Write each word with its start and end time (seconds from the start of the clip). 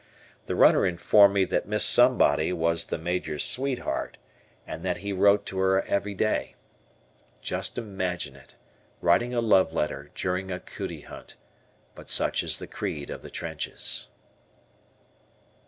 The 0.47 0.55
"runner" 0.55 0.83
informed 0.87 1.35
me 1.35 1.45
that 1.45 1.67
Miss 1.67 1.85
Somebody 1.85 2.51
was 2.51 2.85
the 2.85 2.97
major's 2.97 3.45
sweetheart 3.45 4.17
and 4.65 4.83
that 4.83 4.97
he 5.05 5.13
wrote 5.13 5.45
to 5.45 5.59
her 5.59 5.83
every 5.83 6.15
day. 6.15 6.55
Just 7.43 7.77
imagine 7.77 8.35
it, 8.35 8.55
writing 8.99 9.35
a 9.35 9.41
love 9.41 9.73
letter 9.73 10.09
during 10.15 10.49
a 10.49 10.59
"cootie" 10.59 11.01
hunt; 11.01 11.35
but 11.93 12.09
such 12.09 12.41
is 12.41 12.57
the 12.57 12.65
creed 12.65 13.11
of 13.11 13.21
the 13.21 13.29
trenches. 13.29 14.09